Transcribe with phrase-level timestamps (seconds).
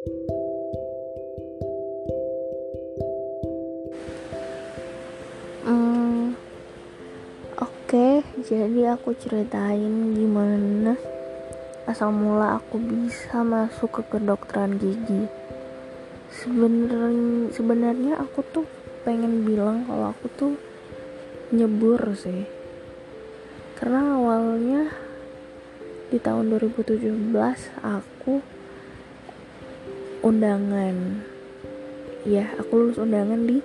[0.00, 0.16] Hmm,
[7.60, 10.96] Oke, jadi aku ceritain gimana
[11.84, 15.28] asal mula aku bisa masuk ke kedokteran gigi.
[16.32, 18.64] Sebenarnya sebenarnya aku tuh
[19.04, 20.56] pengen bilang kalau aku tuh
[21.52, 22.48] nyebur sih.
[23.76, 24.96] Karena awalnya
[26.08, 27.04] di tahun 2017
[27.84, 28.59] aku
[30.20, 31.24] undangan.
[32.28, 33.64] Ya, aku lulus undangan di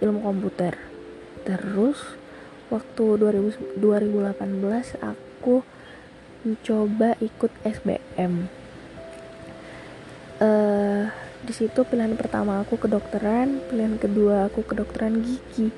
[0.00, 0.78] ilmu komputer.
[1.42, 1.98] Terus
[2.70, 5.66] waktu 2000, 2018 aku
[6.46, 8.48] mencoba ikut SBM.
[10.40, 11.04] Uh,
[11.44, 15.68] di situ pilihan pertama aku kedokteran, pilihan kedua aku kedokteran gigi.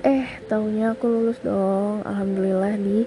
[0.00, 3.04] Eh, tahunya aku lulus dong, alhamdulillah di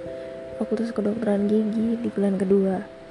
[0.61, 3.02] Fakultas Kedokteran Gigi di pilihan kedua.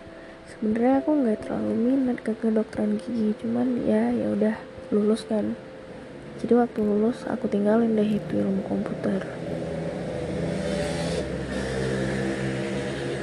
[0.51, 4.55] Sebenarnya aku nggak terlalu minat ke kedokteran gigi, cuman ya ya udah
[4.91, 5.55] lulus kan.
[6.43, 9.23] Jadi waktu lulus aku tinggalin deh itu ilmu komputer.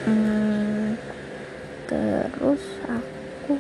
[0.08, 0.96] Hmm,
[1.90, 3.60] terus aku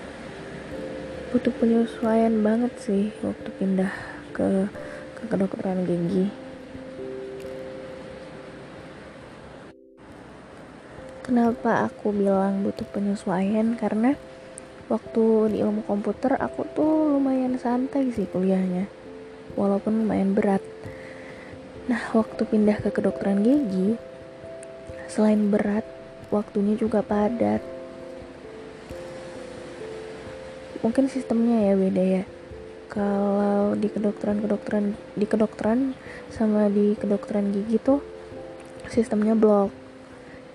[1.36, 3.92] butuh penyesuaian banget sih waktu pindah
[4.31, 4.72] ke
[5.20, 6.48] ke kedokteran gigi.
[11.30, 13.77] Kenapa aku bilang butuh penyesuaian?
[13.77, 14.17] Karena
[14.89, 18.89] waktu di ilmu komputer aku tuh lumayan santai sih kuliahnya,
[19.53, 20.66] walaupun lumayan berat.
[21.86, 23.94] Nah, waktu pindah ke kedokteran gigi,
[25.05, 25.86] selain berat,
[26.33, 27.61] waktunya juga padat.
[30.81, 32.23] Mungkin sistemnya ya beda ya.
[32.89, 35.93] Kalau di kedokteran kedokteran di kedokteran
[36.33, 38.02] sama di kedokteran gigi tuh
[38.89, 39.89] sistemnya blok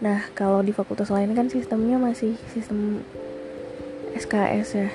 [0.02, 3.06] Nah, kalau di fakultas lain kan sistemnya masih sistem
[4.14, 4.90] SKS ya.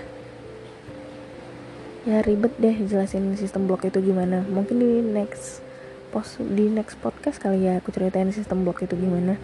[2.08, 4.44] Ya ribet deh jelasin sistem blok itu gimana.
[4.48, 5.64] Mungkin di next
[6.10, 9.38] post di next podcast kali ya aku ceritain sistem blok itu gimana.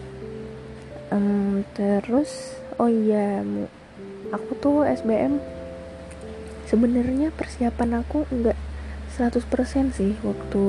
[1.08, 3.46] Um, terus oh iya
[4.34, 5.38] aku tuh SBM
[6.66, 8.58] sebenarnya persiapan aku enggak
[9.14, 10.64] 100% sih waktu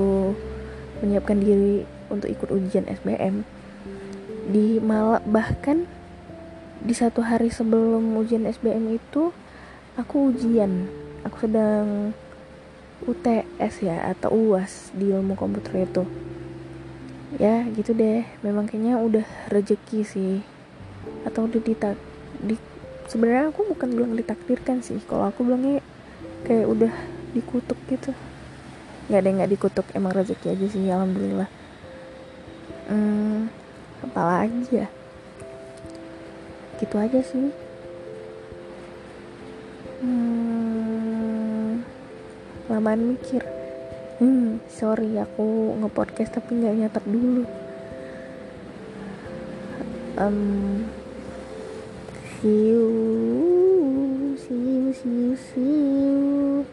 [1.02, 3.44] menyiapkan diri untuk ikut ujian SBM
[4.48, 5.84] di malah bahkan
[6.80, 9.36] di satu hari sebelum ujian SBM itu
[10.00, 10.88] aku ujian.
[11.28, 12.16] Aku sedang
[13.04, 16.08] UTS ya atau UAS di ilmu komputer itu.
[17.36, 18.24] Ya gitu deh.
[18.40, 20.36] Memang kayaknya udah rezeki sih.
[21.28, 22.00] Atau udah ditak
[22.40, 22.56] di
[23.12, 25.04] sebenarnya aku bukan bilang ditakdirkan sih.
[25.04, 25.84] Kalau aku bilangnya
[26.48, 26.94] kayak udah
[27.36, 28.16] dikutuk gitu.
[29.12, 29.86] Nggak ada nggak dikutuk.
[29.92, 31.50] Emang rezeki aja sih alhamdulillah.
[32.88, 33.52] Hmm,
[34.06, 34.88] apalagi ya
[36.78, 37.50] gitu aja sih.
[39.98, 41.82] Hmm,
[42.70, 43.42] lamaan mikir
[44.22, 47.46] hmm sorry aku ngepodcast tapi nggak nyatet dulu.
[50.18, 50.86] Um,
[52.42, 52.86] see you
[54.38, 56.66] see you see you see you